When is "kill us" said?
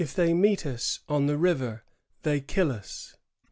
2.41-3.17